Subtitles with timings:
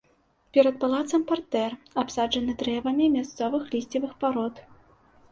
[0.57, 4.55] Перад палацам партэр, абсаджаны дрэвамі мясцовых лісцевых парод.